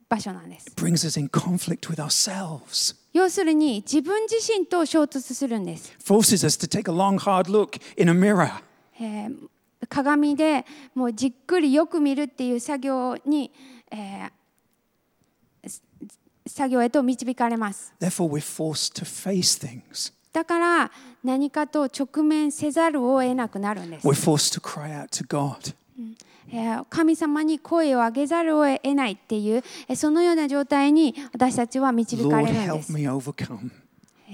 [0.09, 0.67] 場所なんです。
[0.77, 5.93] Brings us in conflict with ourselves, 要するに自分自身と衝突するんです。
[6.05, 8.51] forces us to take a long, hard look in a mirror.
[9.01, 9.49] えー
[9.89, 13.51] 鏡でもうじっくりよく見るっていう作業に、
[13.91, 15.83] えーす
[16.47, 17.93] 作業へと導かれます。
[18.01, 20.13] Therefore, we're forced to face things.
[20.33, 20.91] だから
[21.25, 24.07] 何かと直面せざるを得なくなるんです。
[24.07, 25.75] We're forced to cry out to God.
[26.53, 32.93] えー神様に声を上げざるを得ないっていうえーそのような状態に私たちは導かれるんです。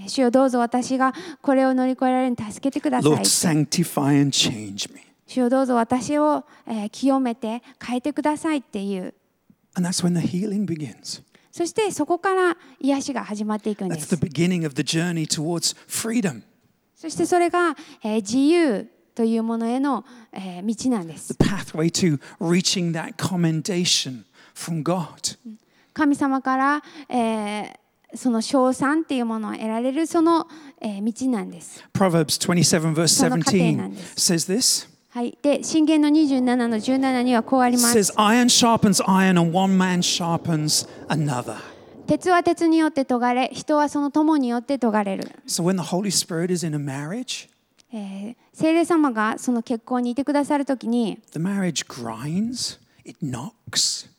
[0.08, 3.18] 主よどうぞ私がこれを乗り越えられるに助けてください Lord,。
[3.20, 5.00] sanctify and change me.
[5.26, 9.14] 主よどうぞ私を、えー清めて変えてくださいっていう
[11.52, 14.08] そしてそこから癒しが始まっていくんです。
[16.94, 20.04] そしてそれが自由というものへの
[20.62, 21.28] 道なんです。
[21.28, 24.24] The pathway to reaching that commendation
[24.54, 25.38] from God.
[25.94, 30.46] 神様から、えー、その称賛というものを得られるその、
[30.82, 31.82] えー、道なんです。
[31.94, 34.95] Proverbs 27:17 says this.
[35.16, 37.94] はい、で神言の27の17にはこうあります。
[42.06, 45.24] 鉄は鉄によってとがれ、人はその友によってとがれる。
[45.46, 47.48] So when the Holy Spirit is in a marriage,
[48.52, 54.10] 聖霊様がその結婚にいてくださるときに the marriage grinds, it knocks.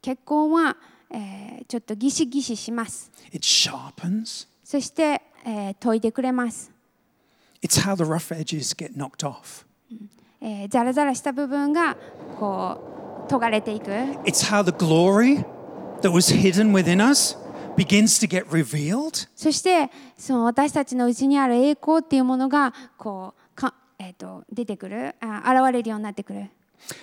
[0.00, 0.76] 結婚は、
[1.10, 3.10] えー、ちょっとギシギシします。
[4.62, 6.77] そして、えー、研いてくれます。
[7.61, 9.65] It's how the rough edges get knocked off.
[10.41, 11.95] えーザラザラした部分が
[12.37, 13.89] こう研がれていく。
[14.25, 15.45] It's how the glory
[16.01, 17.37] that was hidden within us
[17.77, 19.27] begins to get revealed.
[19.35, 26.49] そしてその私たちのうちにある栄光っていうものがこうか、えー、と出てくるあ現れるようになってくる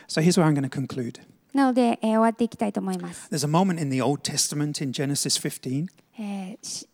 [0.09, 1.20] So here's where I'm going to conclude.
[1.55, 5.86] なので、えー終わっていきたいと思います、 There's a moment in the Old Testament in Genesis 15
[6.18, 6.86] えーし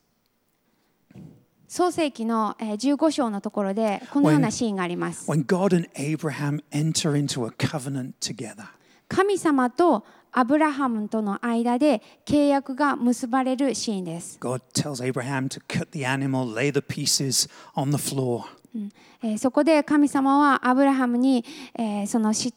[1.71, 5.25] 創世記の15章のところでこのようなシーンがあります。
[9.07, 10.03] 神様と
[10.33, 14.37] アブラハムとの間で契約が結ばれるシーンです。
[19.23, 21.45] ええそこで神様はアブラハムに
[22.05, 22.53] その死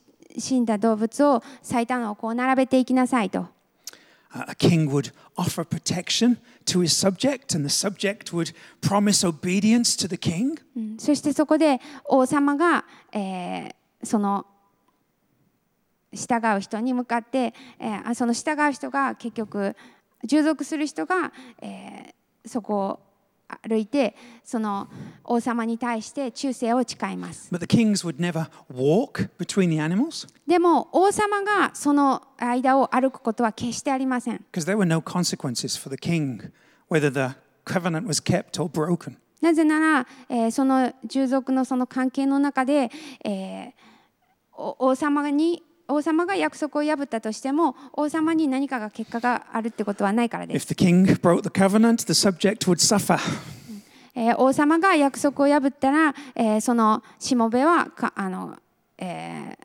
[0.59, 3.54] んだ動物を最短をこう並べていきなさいと。
[4.35, 10.17] A king would offer protection to his subject, and the subject would promise obedience to the
[10.19, 10.59] king.
[10.99, 14.45] そしてそこで王様が、えーその
[16.13, 19.75] 従う人に向かって、えーあその従う人が結局
[20.25, 23.01] 従属する人が、えーそこを
[23.63, 24.89] 歩いてその
[25.25, 35.81] 王様に対して忠誠を誓います But the kings would never walk between the animals でも王様がその間を歩くことは決してありません because there were no consequences
[35.81, 36.51] for the king,
[36.91, 39.17] whether the covenant was kept or broken.
[39.41, 42.91] なぜなら、えーその従属のその関係の中で、
[43.25, 43.73] えー
[44.57, 53.19] お王様に王様が約束を破ったとしても王様に何かが結果があるってことはないからです、If the king broke the covenant, the subject would suffer.
[54.15, 58.57] えー王様が約束を破ったら、えーそのしもべはかあの、
[58.99, 59.57] え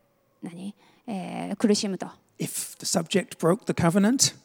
[0.44, 0.76] ー何？
[1.08, 2.08] えー苦しむと。
[2.40, 4.36] If the subject broke the covenant,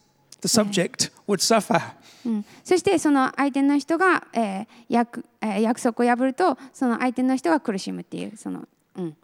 [0.42, 1.80] the subject would suffer.
[2.26, 9.16] うん、そしてその相手の人が、えー約えー約束を破るとその相手の人が苦しむっていうその、うん、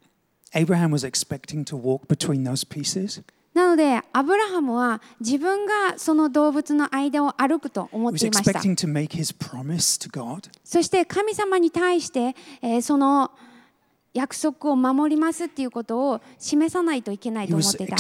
[3.52, 8.52] なので、アブラハムは自分がその動物の間を歩くと思っていました。
[10.64, 13.49] そして神様に対して、えー、その動物の間を歩くと。
[14.12, 17.96] 約束を守りますっていうことを示さないといけないと思っていた.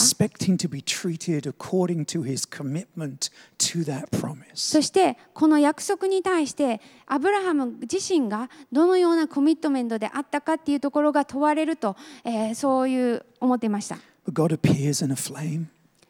[4.54, 13.98] そしてこの約束に対してアブラハム自身がどのようなコミットメントであったかっていうところが問われると、えーそういう思っていました.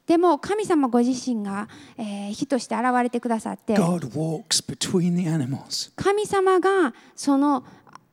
[0.06, 3.74] でも神様ご自身が、えー火として現れてくださって.
[5.96, 7.64] 神様がその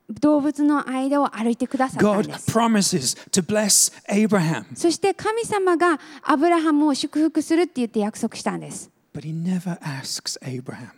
[0.09, 4.63] 動物の間を歩いてくださったん God です promises to bless Abraham.
[4.75, 10.91] そして神様がアブラハムを祝福するって言って約束したんです But he never asks Abraham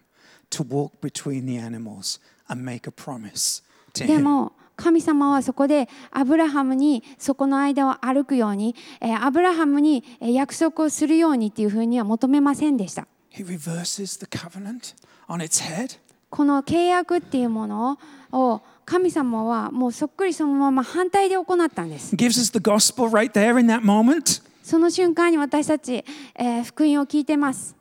[0.52, 4.22] to walk between the animals and make a promise to で him.
[4.24, 14.96] も神様はそこでアブラハムにそこの間を歩くように、えーアブラハムにえー約束をするようにっていうふうには求めませんでした He reverses the covenant
[15.28, 15.98] on its head.
[16.30, 18.00] この契約っていうもの
[18.32, 24.42] を神様はもうそっくりそのまま反対で行ったんです gives us the gospel right there in that moment.
[24.64, 26.04] その瞬間に私たち、
[26.36, 27.76] えー福音を聞いてます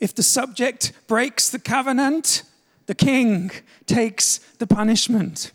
[0.00, 2.46] If the subject breaks the covenant,
[2.86, 3.50] the king
[3.86, 5.52] takes the punishment.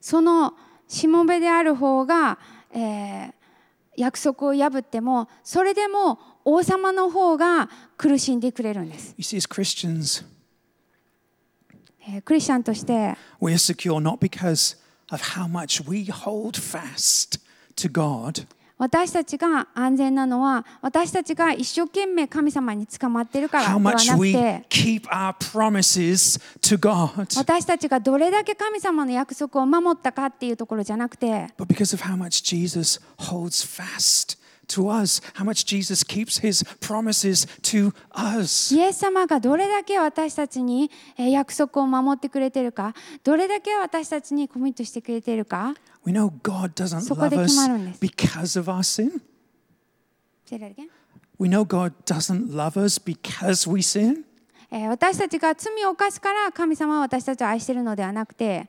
[0.00, 0.54] その
[0.86, 2.38] しもべである方が、
[2.72, 3.32] えー
[3.96, 10.37] 約束を破ってもそれでも王様の方が苦しんでくれるんです、You see, as Christians, えー
[12.24, 13.16] クリスチャンとして。
[18.78, 24.64] 私たちが安全なのは私たちが一生懸命神様に捕まっているからではなくて。
[27.36, 31.48] 私たちがどれだけ神様の約束を守ったかっていうところじゃなくて。
[31.58, 36.64] But because of how much Jesus holds fast of to us, how much Jesus keeps his
[36.80, 38.74] promises to us.
[38.74, 42.94] イエス様がどれだけ私たちにえー約束を守ってくれてるか
[43.24, 49.20] どれだけ私たちにコミットしてくれてるか We know God doesn't love us because of our sin.
[51.38, 54.24] We know God doesn't love us because we sin.
[54.70, 58.68] えー私たちが罪を犯すから神様は私たちを愛しているのではなくて、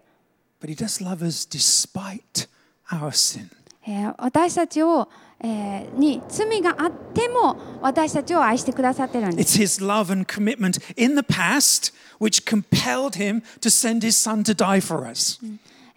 [0.62, 2.48] But He does love us despite
[2.90, 3.50] our sin.
[3.88, 5.10] えー私たちを、
[5.42, 9.60] えーに罪があっても私たちを愛してくださってるんです。
[9.60, 14.54] It's His love and commitment in the past which compelled Him to send His Son to
[14.54, 15.40] die for us.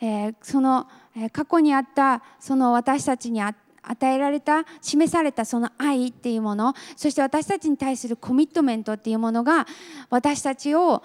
[0.01, 0.87] えーその、
[1.17, 9.67] えー過去にあったその私たちにあ与えられた示されたその愛っていうものそして私たちに対するコミットメントっていうものが
[10.09, 11.03] 私たちを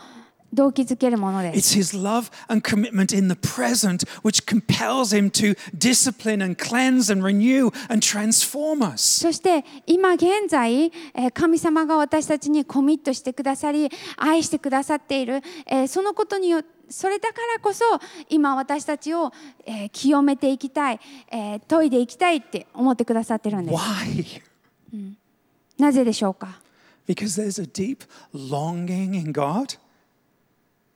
[0.58, 1.78] 動機づけるものです。
[1.78, 7.24] It's His love and commitment in the present which compels Him to discipline and cleanse and
[7.26, 9.22] renew and transform us.
[9.22, 17.84] そして今現在、えー神様が私たちにコミットしてくださり愛してくださっている、えーそのことによそれだからこそ
[18.30, 19.32] 今私たちを、
[19.66, 21.00] えー清めていきたい、
[21.32, 23.78] えー研いでいきたいって思ってくださってるんです。
[23.78, 24.42] Why?
[25.78, 26.60] なぜでしょうか
[27.08, 28.00] Because there's a deep
[28.34, 29.78] longing in God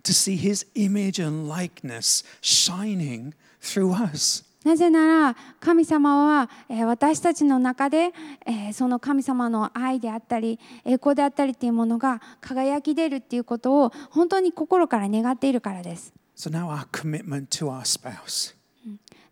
[0.04, 4.44] to see His image and likeness shining through us.
[4.64, 8.12] なぜなら神様は、えー私たちの中で、
[8.46, 16.14] えーその神様の愛であったり栄光であったりっていうものが輝き出るっていうことを本当に心から願っているからです。
[16.38, 18.54] So now our commitment to our spouse,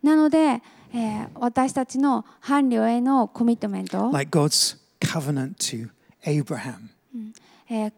[0.01, 0.61] なので、
[0.93, 5.89] えー私たちの伴侶へのコミットメント、like God's covenant to
[6.25, 6.89] Abraham,
[7.69, 7.93] えー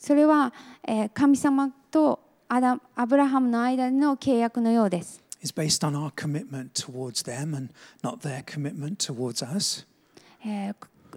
[0.00, 0.52] それは
[1.12, 5.22] 神様とア,ダアブラハムの間の契約のようです。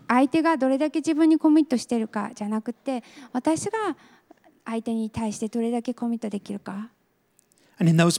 [0.07, 3.95] 相手がどれだけ自分にコミットしているかじゃなくて、私が
[4.65, 6.89] 相手に対してどれだけコミットできるか。
[7.79, 8.11] And in commitment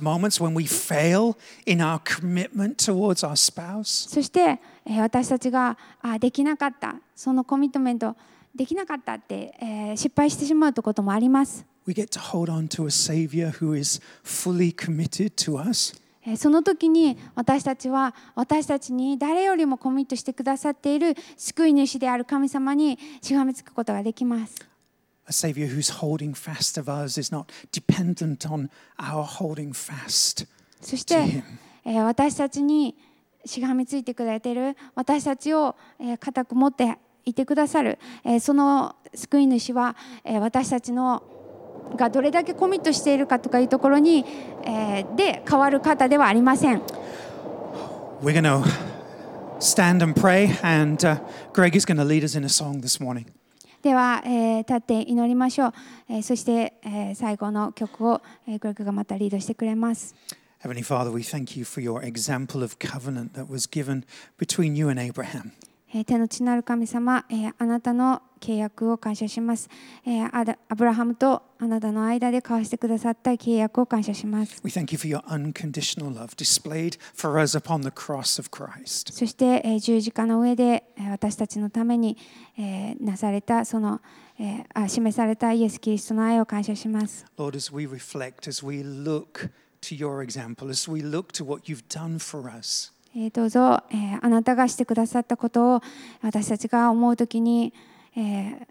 [4.08, 4.60] そして
[4.98, 8.16] 私たちがあできなかったそのコミットメント
[8.55, 11.64] できなかったって、えー失敗してしまうということもあります。
[11.86, 16.00] we get to hold on to a Savior who is fully committed to us.
[16.26, 24.55] えーその時に私たちは私たちに誰よりもコミットしてくださっている救い主である神様にしがみつくことができます。
[25.26, 30.46] A Savior who's holding fast of us is not dependent on our holding fast
[30.80, 31.42] そして
[31.84, 32.94] 私たちに
[33.46, 41.22] しがみついてくれている私たちを、えー固く持っていてくださる、えーその救い主は、えー私たちの
[41.96, 44.24] がどれだけコミットしているかとかいうところに、
[44.64, 46.82] えーで変わる方ではありません。
[48.22, 48.62] We're to
[49.60, 51.18] stand and pray, and uh,
[51.52, 53.26] Greg is to lead us in a song this morning.
[53.82, 55.72] では、えー立って祈りましょう、
[56.08, 60.14] えーそして、えー最後の曲を、えーグレッグがまたリードしてくれます。
[60.64, 64.04] Heavenly Father, we thank you for your example of covenant that was given
[64.38, 65.52] between you and Abraham.
[65.97, 69.70] えー天の地なる神様、えーあなたの契約を感謝します、
[70.05, 79.12] えーアブラハムとあなたの間で交わしてくださった契約を感謝します We thank you for your unconditional love displayed for us upon the cross of Christ.
[79.12, 82.18] そして、えー十字架の上でえー私たちのために、
[82.59, 84.01] えーなされたその、
[84.40, 89.49] えーあ示されたイエス・キリストの愛を感謝します Lord, as we reflect, as we look
[89.82, 95.82] to your example, as we look to what you've done for us, えーどうぞ、えーあなたがしてくださったことを
[96.22, 97.72] 私たちが思うときに、
[98.16, 98.66] えー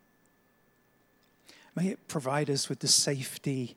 [1.75, 3.75] may it provide us with the safety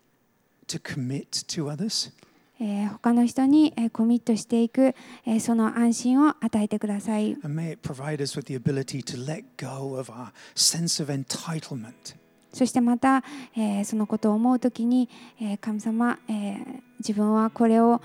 [0.67, 2.13] to commit to others.
[2.59, 4.95] えー他の人に、えーコミットしていく、
[5.25, 7.37] えーその安心を与えてください。
[7.45, 11.93] And may it provide us with the ability to let go of our sense of entitlement
[12.53, 13.23] そしてまた、
[13.57, 15.09] えーそのことを思うときに、
[15.41, 18.01] えー神様、えー自分はこれを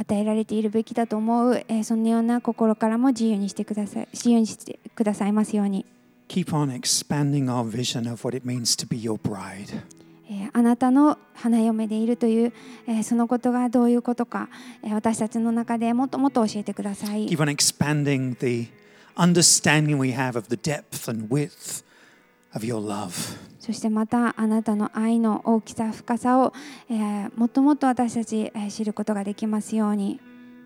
[0.00, 5.84] 与えられているべきだと思う、えーそのような心からも自由にしてください自由にしてくださいますように、
[6.28, 9.82] Keep on expanding our vision of what it means to be your bride.
[10.30, 12.52] えーあなたの花嫁でいるという、
[12.86, 14.48] えーそのことがどういうことか、
[14.84, 18.68] えー私たちの中でもっともっと教えてください Keep on expanding the
[19.16, 21.84] understanding we have of the depth and width
[22.58, 23.38] of your love.
[23.58, 26.52] そしてまたあなたの愛の大きさ深さを、
[26.88, 30.20] えーもっともっと私たち、えー知ることができますように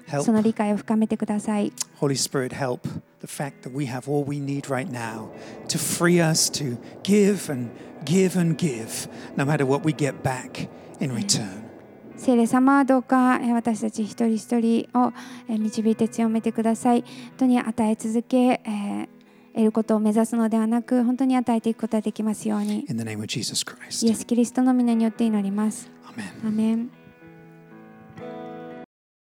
[0.06, 2.80] Help, その理解を深めてください Holy Spirit, help
[3.20, 5.28] the fact that we have all we need right now
[5.68, 7.70] to free us to give and
[8.04, 10.68] give and give, no matter what we get back
[11.00, 11.62] in return.
[12.16, 15.12] 聖霊様どうかえー私たち一人一人を
[15.48, 19.08] えー導いて強めてください本当に与え続け、えー
[19.54, 22.84] 得ることを目指すのではなく本当に与えていくことができますように
[24.06, 25.90] イ.エス・キリストの皆によって祈ります.
[26.44, 26.90] アーメン